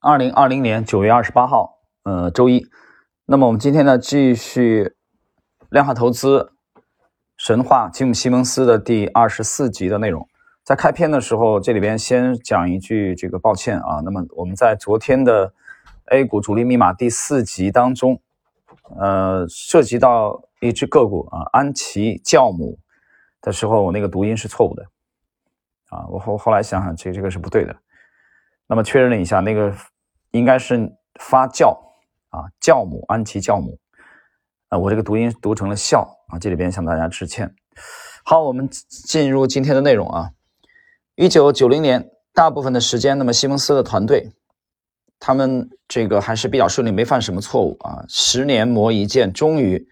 [0.00, 2.66] 二零二零年九月二十八号，呃，周一。
[3.24, 4.94] 那么我们今天呢，继续
[5.70, 6.52] 量化投资
[7.36, 10.28] 神话吉姆·西蒙斯的第二十四集的内容。
[10.62, 14.00] 在开篇的时候，这里边先讲一句这个抱歉啊。
[14.04, 15.52] 那么我们在昨天的
[16.06, 18.20] A 股主力密码第四集当中，
[18.98, 22.78] 呃，涉及到一只个股啊，安琪酵母
[23.40, 24.84] 的时候，我那个读音是错误的
[25.88, 26.06] 啊。
[26.08, 27.74] 我后后来想想，这这个是不对的。
[28.66, 29.74] 那么确认了一下，那个。
[30.32, 31.78] 应该是发酵
[32.28, 33.78] 啊，酵母安琪酵母
[34.68, 37.54] 啊，我这个读音读成了酵啊，这里边向大家致歉。
[38.22, 40.32] 好，我们进入今天的内容啊。
[41.14, 44.30] 一九九零年大部分的时间，那么西蒙斯的团队，
[45.18, 48.04] 他们这个还是比较顺利，没犯什么错误啊。
[48.08, 49.88] 十年磨一剑，终于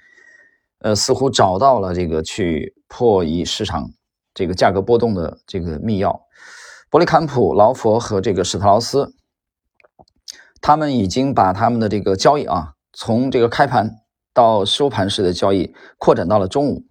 [0.81, 3.89] 呃似乎找到了这个去破译市场
[4.35, 6.21] 这个价格波动的这个密钥。
[6.95, 9.17] 伯利坎普、劳佛和这个史特劳斯。
[10.61, 13.97] 他们已经把他们的这个交易啊，从这个开盘
[14.33, 16.85] 到收盘时的交易扩展到了中午，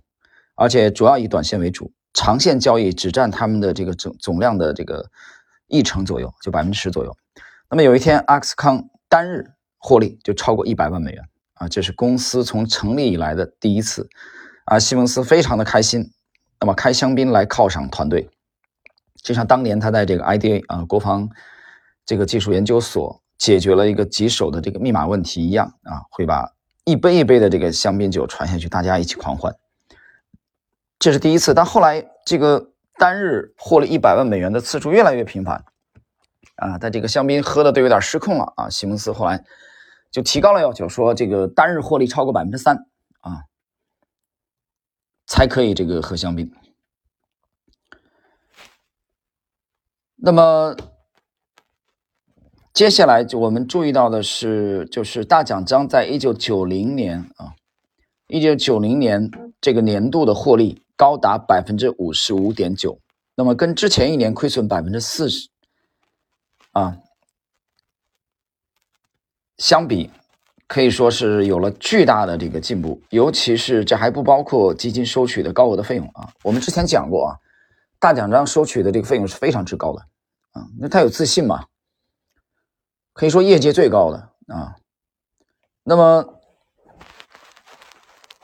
[0.55, 5.09] 而且主要以短线为主，长线交易只占他们的这个总总量的这个
[5.67, 7.15] 一成左右，就百分之十左右。
[7.69, 11.23] 那么有一天，阿克斯康单日获利就超过一百万美元
[11.53, 14.09] 啊，这是公司从成立以来的第一次
[14.65, 14.77] 啊。
[14.77, 16.11] 西蒙斯非常的开心，
[16.59, 18.29] 那么开香槟来犒赏团队，
[19.23, 21.27] 就像当年他在这个 IDA 啊国防
[22.05, 23.19] 这个技术研究所。
[23.35, 26.53] 解决了一个棘手的这个密码问题一样啊，会把
[26.85, 29.53] 一杯一杯的这个香槟酒传下去，大家一起狂欢。
[30.97, 35.65] 这是第一次，但后来这个单日获了一百万美元的次数越来越频繁
[36.55, 38.69] 啊，但这个香槟喝的都有点失控了啊。
[38.69, 39.43] 西蒙斯后来
[40.09, 42.77] 就提高了要求，说这个单日获利超过百分之三
[43.19, 43.43] 啊，
[45.27, 46.49] 才可以这个喝香槟。
[50.25, 50.73] 那么。
[52.73, 57.53] 接下来就我们注意到的是，就是大奖章在一九九零年啊，
[58.29, 59.29] 一九九零年
[59.61, 62.97] 这个年度的获利高达百分之五十五点九，
[63.35, 65.47] 那么跟之前一年亏损百分之四十
[66.71, 66.97] 啊
[69.59, 70.09] 相比，
[70.65, 76.27] 可以说是有了巨大的这个进步，尤其是这还不包括基金收取的高额的费用啊。
[76.41, 77.37] 我们之前讲过啊，
[77.99, 80.01] 大奖章收取的这个费用是非常之高的
[80.53, 81.65] 啊，那他有自信嘛？
[83.13, 84.75] 可以说业界最高的啊，
[85.83, 86.39] 那么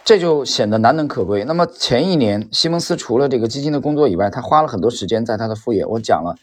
[0.03, 1.43] 这就显得难能可贵。
[1.43, 5.85] 那么前一年，西蒙斯除了这个基金的工作以外，他花了很多时间在他的副业。
[5.85, 6.35] 我讲了，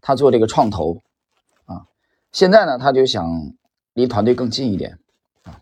[0.00, 1.02] 他做这个创投
[1.66, 1.86] 啊，
[2.30, 3.52] 现在呢，他就想
[3.94, 4.98] 离团队更近一点
[5.42, 5.58] 啊，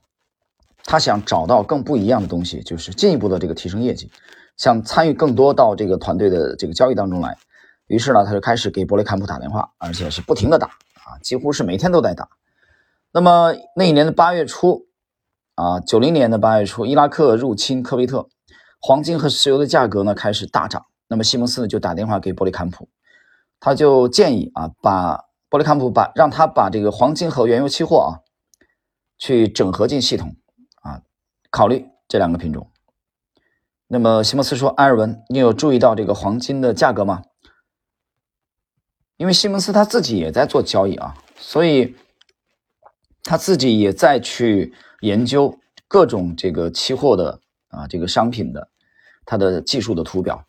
[0.84, 4.10] 他想找到更不一样的东西，就是进一步的这个提升业绩，
[4.56, 7.38] 想参与更多到这个团队的这个交易当中来。
[7.90, 10.68] 于是呢，他就开始给伯雷坎普打电话，而且是不停的打。
[10.68, 12.28] 啊，几乎是每天都在打。
[13.10, 14.86] 那么那一年的八月初，
[15.56, 18.28] 啊，九零年的八月初，伊拉克入侵科威特，
[18.80, 20.86] 黄金和石油的价格呢开始大涨。
[21.08, 22.88] 那么西蒙斯呢就打电话给伯利坎普，
[23.58, 28.22] 他就建议啊，把伯利坎普把让他把这个黄金和原油期货啊，
[29.18, 30.36] 去整合进系统
[30.82, 31.02] 啊，
[31.50, 32.70] 考虑这两个品种。
[33.88, 37.22] 那么西蒙斯说：“埃尔文，你有注意到这个黄金的价格吗？”
[39.20, 41.94] 因为西蒙斯他自己也在做交易啊，所以
[43.22, 44.72] 他自己也在去
[45.02, 45.54] 研究
[45.86, 47.38] 各种这个期货的
[47.68, 48.66] 啊这个商品的
[49.26, 50.42] 它的技术的图表，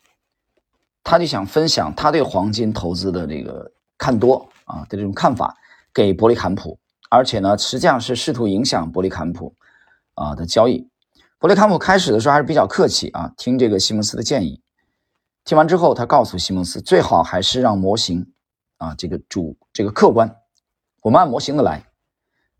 [1.04, 5.54] 他就想分享他对黄金投资的这个看多啊的这种看法
[5.92, 6.78] 给伯利坎普，
[7.10, 9.54] 而且呢实际上是试图影响伯利坎普
[10.14, 10.88] 啊的交易。
[11.38, 14.62] 伯利坎普开始的时候还是比较客气啊，听这个西蒙斯的建议，
[15.44, 18.31] 听完之后他告诉西蒙斯，最好还是让模型。
[18.82, 20.28] 啊，这个主这个客观，
[21.02, 21.84] 我们按模型的来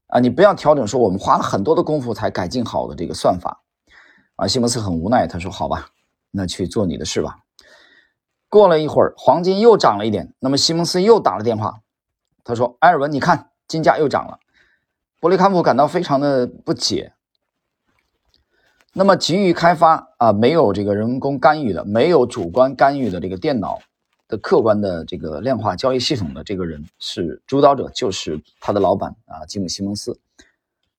[0.06, 3.60] 啊，你不要调整说我们花了很多的功夫才改进好的这个算法
[4.37, 4.47] 啊。
[4.47, 5.88] 西蒙斯很无奈，他说：“好吧，
[6.31, 7.41] 那去做你的事吧。”
[8.49, 11.81] 过了一会儿，黄金又涨了一点，那么西蒙斯又打了电话，
[12.44, 14.38] 他说：“埃尔文，你看金价又涨了。”
[15.19, 17.14] 伯利坎普感到非常的不解。
[18.93, 23.81] 那么急于开发啊，没有这个人工干预的，没有主观干预的这个电脑。
[24.32, 30.19] 的客观的这个量化交易系统的这个人是主导者，就是他的老板啊，吉姆·西蒙斯，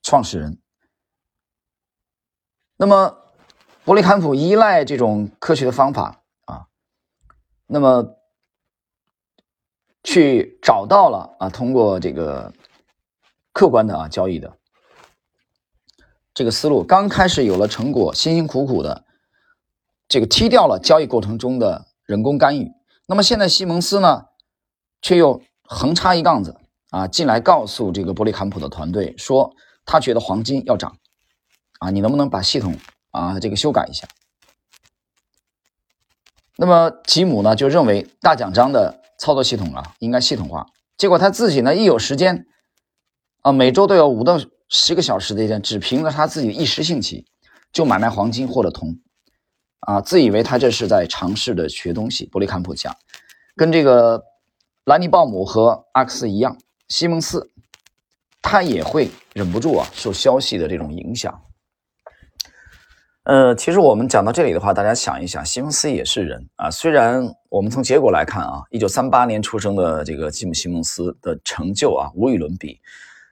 [0.04, 0.56] 创始人。
[2.78, 3.18] 那么，
[3.84, 6.68] 伯利坎普依赖这种科学的方法啊，
[7.66, 8.16] 那么
[10.04, 12.54] 去找到了啊，通过这个
[13.52, 14.56] 客观的啊交易的
[16.36, 19.04] 这个思路，刚开始有了成果，辛辛苦苦的
[20.08, 22.72] 这个踢掉了交易过程中的人工干预。
[23.06, 24.26] 那么现在西蒙斯呢，
[25.02, 26.56] 却又横插一杠子
[26.90, 29.54] 啊进来告诉这个伯利坎普的团队说，
[29.86, 30.96] 他觉得黄金要涨，
[31.80, 32.78] 啊，你能不能把系统
[33.12, 34.08] 啊这个修改一下？
[36.56, 40.68] 那么吉姆呢就认为大奖章的操作系统啊应该系统化，
[40.98, 42.46] 结果他自己呢一有时间，
[43.42, 44.40] 啊每周都有五到
[44.70, 47.26] 十个小时的一天，只凭着他自己一时兴起
[47.72, 49.00] 就买卖黄金或者铜，
[49.86, 52.26] 啊自以为他这是在尝试的学东西。
[52.26, 52.96] 伯利坎普讲，
[53.56, 54.24] 跟这个
[54.86, 56.58] 兰尼鲍姆和阿克斯一样，
[56.88, 57.52] 西蒙斯
[58.42, 61.42] 他也会忍不住啊受消息的这种影响。
[63.26, 66.70] 呃，其实我们讲到这里的话，大家想一想，西蒙斯也是人啊。
[66.70, 72.82] 虽然我们从结果来看啊，一九三八年出生的这个吉姆·西蒙斯的成就啊，无与伦比。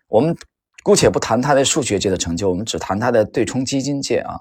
[0.08, 0.34] 我们
[0.82, 4.40] 姑且不谈他在数学界的成就，我们只谈他的对冲基金界啊，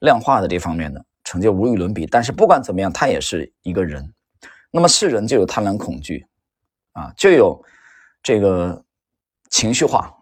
[0.00, 2.06] 量化的这方面的成就无与伦比。
[2.06, 4.12] 但是不管怎么样，他也是一个人。
[4.70, 6.26] 那么是人就有贪婪、恐惧
[6.92, 7.62] 啊，就有
[8.22, 8.84] 这个
[9.48, 10.16] 情绪化。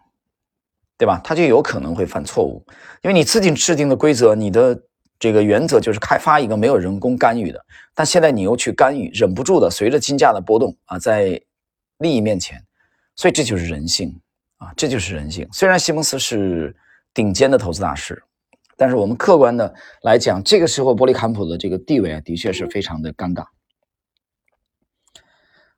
[0.99, 1.21] 对吧？
[1.23, 2.61] 他就有可能会犯错误，
[3.03, 4.77] 因为你自己制定的规则，你的
[5.17, 7.65] 这个原则就是开发一个没有人工干预的。
[7.95, 11.41] 但现在你又去干预，忍不住的，随着金价的波动啊，在
[11.99, 12.61] 利益面前，
[13.15, 14.13] 所以这就是人性
[14.57, 15.47] 啊，这就是人性。
[15.53, 16.75] 虽然西蒙斯是
[17.13, 18.21] 顶尖的投资大师，
[18.79, 23.45] 但是我们客观的来讲，这个时候伯利坎普的这个地位啊，的确是非常的尴尬。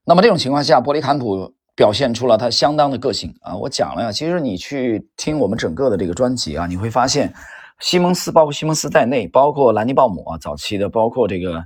[0.05, 1.53] 那么这种情况下，伯利坎普。
[1.73, 3.55] 表现出了他相当的个性啊！
[3.55, 7.33] 我讲了呀，其实你去听我们整个的这个专辑啊，你会发现，
[7.79, 11.65] 西蒙斯包括西蒙斯在内，包括兰尼鲍姆啊，早期的，包括这个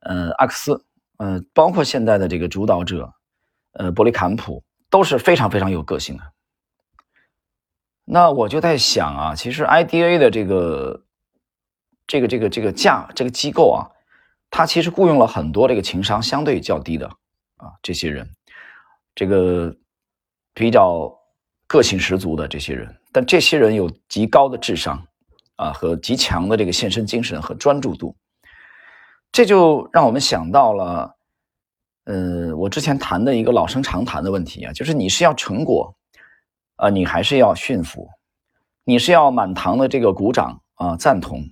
[0.00, 0.82] 呃阿克斯，
[1.18, 3.12] 呃，包括现在的这个主导者，
[3.74, 6.22] 呃伯利坎普都是非常非常有个性的。
[8.04, 11.02] 那我就在想啊，其实 IDA 的这个
[12.06, 13.88] 这个这个这个价这个机构啊，
[14.50, 17.06] 它其实雇佣了很多这个情商相对较低的
[17.56, 18.28] 啊这些人。
[19.14, 19.76] 这个
[20.54, 21.14] 比较
[21.66, 25.06] 个性十足的这些人，但这些人有极高的智商
[25.56, 28.16] 啊和极强的这个献身精神和专注度，
[29.30, 31.14] 这就让我们想到了，
[32.04, 35.94] 呃，我之前谈的一个老生常谈的问题啊，就是你是要成果
[36.76, 38.08] 啊，你还是要驯服，
[38.84, 41.42] 你是要满堂的这个鼓掌啊赞同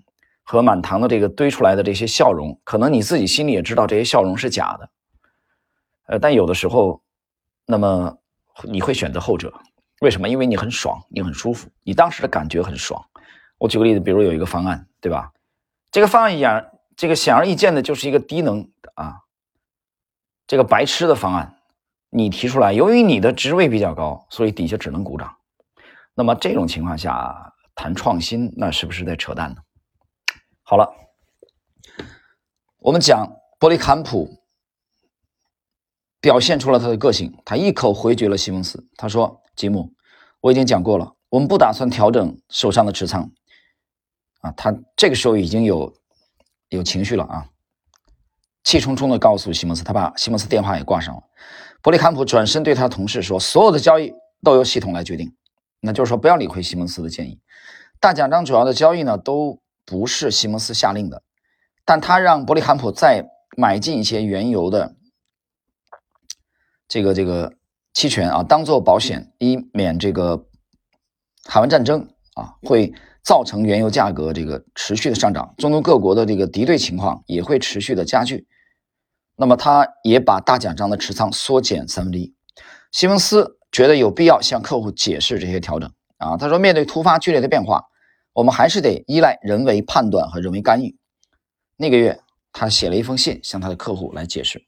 [0.43, 4.91] 和满堂的这个堆出来的这些笑容，可能你自己心里也知道这些笑容是假的，
[6.07, 7.01] 呃，但有的时候。
[7.67, 8.19] 那么
[8.65, 9.53] 你会选择后者，
[10.01, 10.29] 为什么？
[10.29, 13.01] 因为你很爽，你很舒服，你当时的感觉很爽。
[13.59, 15.31] 我举个例子，比如有一个方案，对吧？
[15.93, 19.21] 这个方案显这个显而易见的就是一个低能啊，
[20.49, 21.60] 这个白痴的方案，
[22.11, 25.35] 你提出来，由于你的职位比较高，所以底下只能鼓掌。
[26.15, 29.57] 那么这种情况下谈创新，那是不是在扯淡呢？
[30.63, 30.93] 好了，
[32.79, 33.27] 我们讲
[33.59, 34.39] 伯利坎普。
[36.23, 38.87] 表现出了他的个性，他一口回绝了西蒙斯。
[38.99, 39.91] 他说：“吉姆，
[40.43, 43.31] 我已经讲过了，我们不打算调整手上的持仓。”
[44.43, 45.91] 啊，他这个时候已经有
[46.69, 47.49] 有情绪了啊，
[48.65, 51.23] 气冲冲的告诉西蒙斯，他把西蒙斯电话也挂上了。
[51.83, 54.13] 伯利坎普转身对他同事说：“所有的交易
[54.43, 55.33] 都由系统来决定。”
[55.81, 57.41] 那就是说，不要理会西蒙斯的建议。
[57.99, 61.23] 大奖章主要的交易呢，都不是西蒙斯下令的，
[61.87, 64.95] 但他让伯利坎普再买进一些原油的。
[66.87, 67.55] 这个这个
[67.95, 70.47] 期权啊，当做保险，以免这个
[71.47, 78.47] 海湾战争啊会造成原油价格这个持续的上涨，中东各国的这个敌对情况也会持续的加剧。
[79.41, 82.35] 那么，他也把大奖章的持仓缩减三分之一。
[82.93, 86.37] 西蒙斯觉得有必要向客户解释这些调整啊。
[86.37, 87.83] 他说，面对突发剧烈的变化，
[88.35, 90.95] 我们还是得依赖人为判断和人为干预。
[91.79, 92.21] 那个月，
[92.53, 94.63] 他写了一封信向他的客户来解释。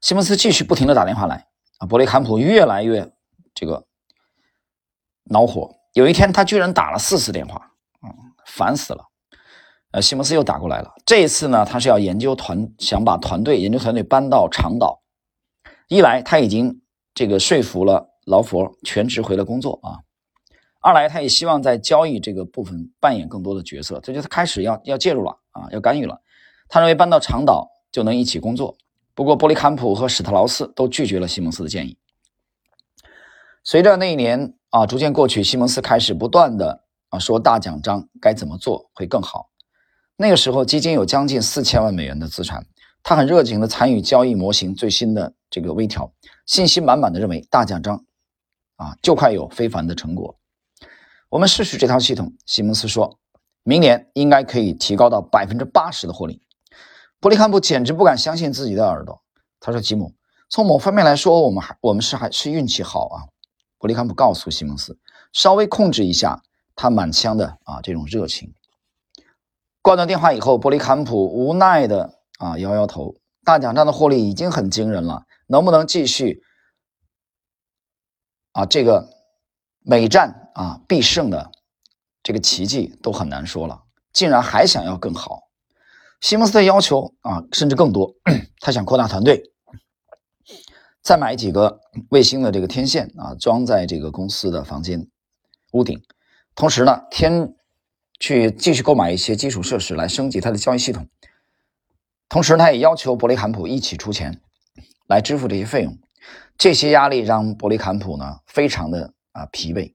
[0.00, 1.46] 西蒙斯继续不停的打电话来
[1.78, 3.08] 啊，伯雷坎普越来越
[3.54, 3.86] 这个
[5.22, 5.72] 恼火。
[5.92, 7.70] 有一天，他居然打了四次电话，
[8.02, 8.12] 嗯，
[8.44, 9.04] 烦死了。
[10.00, 10.94] 西蒙斯又打过来了。
[11.04, 15.02] 这一次呢，他是要研究团，想把团队研究团队搬到长岛。
[15.88, 16.80] 一来他已经
[17.14, 20.04] 这个说服了劳佛全职回来工作啊；
[20.80, 26.20] 二来他也希望在交易这个部分扮演更多的角色，这就他开始要要介入了啊，要干预了。
[26.68, 28.76] 他认为搬到长岛就能一起工作。
[29.14, 31.96] 不过，波利坎普和史特劳斯都拒绝了西蒙斯的建议。
[33.64, 39.48] 随着那一年啊逐渐过去，西蒙斯开始不断的啊说大奖章该怎么做会更好。
[40.20, 42.66] 那个时候，基金有将近四千万美元的资产，
[43.04, 46.12] 他很热情的参与交易模型最新的这个微调，
[46.44, 48.04] 信心满满的认为大奖章
[48.74, 50.36] 啊就快有非凡的成果。
[51.28, 53.16] 我们试试这套系统，西蒙斯说，
[53.62, 56.42] 明年应该可以提高到百分之八十的获利。
[57.20, 59.22] 伯利坎普简直不敢相信自己的耳朵。
[59.60, 60.12] 他说：“吉姆，
[60.48, 63.16] 从某方面来说，我们还我们是还是运气好啊。
[63.78, 64.98] 伯利坎普告诉西蒙斯，
[65.32, 66.42] 稍微控制一下
[66.74, 68.52] 他满腔的啊这种热情。
[69.88, 73.14] 挂断电话以后，伯利坎普无奈的啊摇摇头。
[73.42, 76.42] 大奖章的获利已经很惊人了，能不能继续
[78.52, 79.08] 啊这个
[79.80, 81.50] 每战啊必胜的
[82.22, 83.80] 这个奇迹都很难说了。
[84.12, 85.44] 竟然还想要更好，
[86.20, 88.12] 西蒙斯的要求啊甚至更多，
[88.60, 89.42] 他想扩大团队。
[91.00, 91.80] 再买几个
[92.10, 95.08] 卫星的这个天线啊，装在这个公司的房间
[95.72, 95.98] 屋顶，
[96.54, 97.54] 同时呢，天
[98.18, 101.08] 去继续购买一些基础设施来升级它的交易系统。
[102.28, 104.40] 同时，他也要求伯利坎普一起出钱
[105.06, 105.98] 来支付这些费用。
[106.58, 109.94] 这些压力让伯利坎普呢非常的啊疲惫。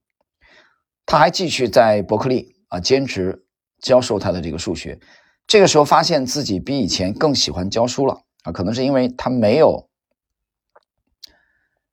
[1.06, 3.46] 他还继续在伯克利啊兼职
[3.82, 5.00] 教授他的这个数学。
[5.46, 9.90] 这个时候发现自己比以前更喜欢教书了啊，可能是因为他没有。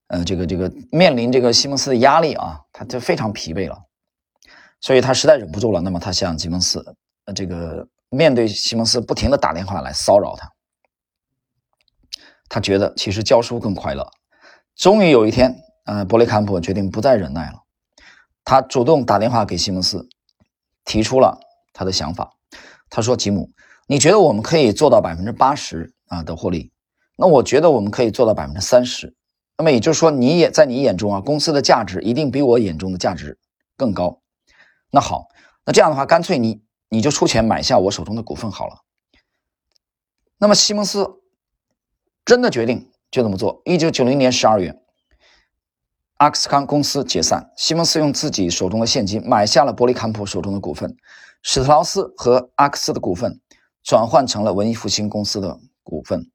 [0.06, 3.84] 呃，这个这个面临这个西蒙斯的压力啊，他就非常疲惫了，
[4.80, 5.80] 所以他实在忍不住了。
[5.80, 6.84] 那么他向西蒙斯，
[7.24, 10.50] 呃，这个面对西蒙斯不停的打电话来骚扰他，
[12.48, 14.08] 他觉得其实教书更快乐。
[14.76, 17.58] 终于有一天，呃，伯雷坎普决定不再忍耐了，
[18.44, 20.08] 他主动打电话给西蒙斯，
[20.84, 21.38] 提出了
[21.72, 22.32] 他的想法。
[22.88, 23.50] 他说：“吉姆，
[23.86, 26.72] 你觉得我们可以做到百分之八十啊的获利？
[27.16, 29.14] 那我觉得我们可以做到百分之三十。”
[29.56, 33.38] 那么也就是说，你也在你眼中啊，公司的价值一定比我眼中的价值
[33.76, 34.20] 更高。
[34.90, 35.28] 那好，
[35.64, 38.82] 那这样的话，干脆你你就出钱买下我手中的股份好了。
[40.38, 41.22] 那么西蒙斯
[42.24, 43.62] 真的决定就这么做。
[43.64, 44.82] 一九九零年十二月，
[46.16, 50.96] 阿克斯康公司解散，西蒙斯用自己手中的现金买下了伯利坎普手中的股份，
[51.42, 53.40] 史特劳斯和阿克斯的股份
[53.82, 56.30] 转换成了文艺复兴公司的股份。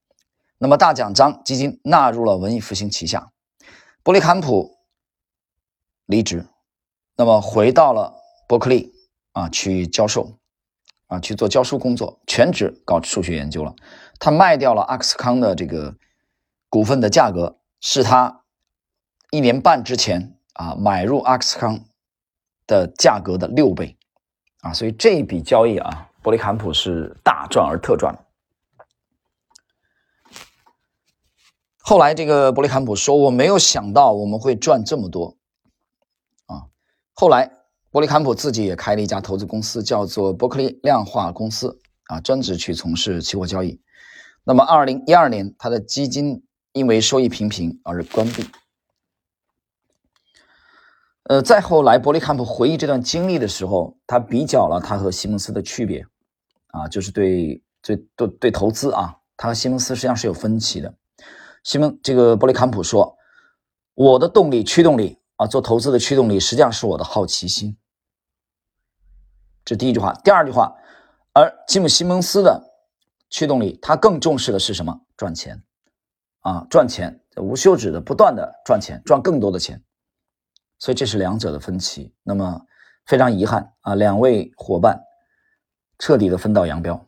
[0.58, 3.32] 那么大奖章基金纳入了文艺复兴旗下，
[4.04, 4.78] 伯利坎普
[6.06, 6.48] 离职，
[7.18, 8.14] 那么回到了
[8.48, 8.94] 伯克利
[9.34, 10.38] 啊去教授，
[11.08, 13.76] 啊去做教书工作，全职搞数学研究了。
[14.20, 15.96] 他卖掉了阿克斯康的这个
[16.70, 18.44] 股份的价格，是他
[19.32, 21.86] 一年半之前啊买入阿克斯康
[22.68, 23.98] 的价格的六倍，
[24.62, 28.16] 啊，所以这一笔交易啊，伯利坎普是大赚而特赚。
[31.88, 35.38] 后来，这个伯利坎普说：“我没有想到我们会赚这么多，
[36.48, 36.66] 啊！”
[37.14, 37.55] 后来，
[37.96, 43.80] 伯利坎普自己也开了一家投资公司，叫做伯克利量化公司，啊，专职去从事期货交易。
[44.44, 48.46] 那么，二零一二年，他的基金因为收益平平而关闭。
[51.24, 56.06] 呃，再后来，伯利坎普回忆这段经历的时候，他比较了他和西蒙斯的区别，
[56.72, 60.94] 啊，就是对对对对投资啊，他和西蒙斯实际上是有分歧的。
[61.64, 63.16] 西蒙这个伯利坎普说
[63.96, 67.74] ：“我的动力、驱动力啊，做投资的驱动力，实际上是我的好奇心。”
[69.66, 70.14] 这第一句话。
[70.24, 70.74] 第二句话，
[71.34, 72.64] 而吉姆·西蒙斯的
[73.30, 75.02] 驱动力，他更重视的是什么？
[75.18, 75.62] 赚钱
[76.42, 79.84] 啊，赚钱，无休止的、不断的赚钱，赚更多的钱。
[80.78, 82.14] 所以这是两者的分歧。
[82.22, 82.62] 那么
[83.06, 85.02] 非常遗憾啊，两位伙伴
[85.98, 87.04] 彻底的分道扬镳。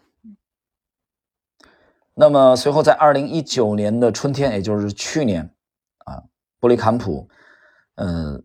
[2.13, 5.53] 那么随后，在二零一九年的春天，也就是去年，
[5.99, 6.23] 啊，
[6.59, 7.29] 伯利坎普，
[7.95, 8.43] 嗯，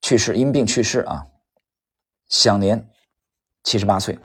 [0.00, 1.28] 去世，因病去世啊，
[2.28, 2.90] 享年
[3.66, 4.16] 七十八岁。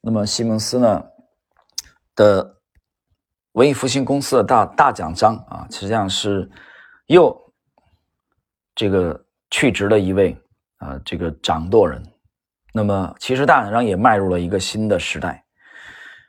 [0.00, 1.04] 那么西蒙斯呢
[2.16, 2.56] 的
[3.52, 6.50] 文艺复兴公司的大大奖章啊，实际上是
[7.06, 7.34] 又
[8.74, 10.36] 这个去职的一位
[10.78, 12.02] 啊，这个掌舵人。
[12.74, 15.44] 那么其实大奖章也迈入了一个新的时代。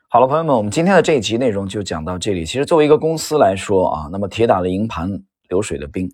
[0.08, 2.46] 好了，朋友们，我们今天的这一集内容就讲到这里。
[2.46, 5.10] 其实作为一个公司来说啊，那么铁打的营盘
[5.50, 6.08] 流水的兵，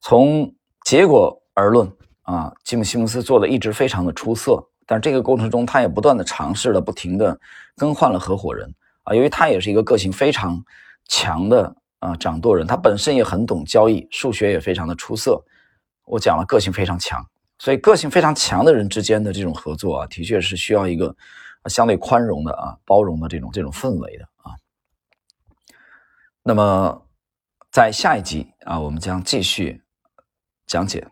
[0.00, 0.52] 从
[0.84, 1.90] 结果而论
[2.22, 4.66] 啊，吉姆·西蒙斯做的一直非常的出色。
[4.90, 7.38] 但这个过程中，他也不断的尝试了，不停的
[7.76, 10.60] 更换了合伙人啊，因为他也是一个个性非常
[11.06, 15.40] 强的啊掌舵人，他本身也很懂交易，数学也非常的出色。
[16.06, 17.24] 我讲了，个性非常强，
[17.60, 21.14] 所以个性非常强的人之间的这种合作啊，的确是需要一个。
[21.66, 24.56] 相对宽容的啊，包容的这种这种氛围的啊。
[26.42, 27.06] 那么，
[27.70, 29.82] 在下一集啊，我们将继续
[30.66, 31.06] 讲解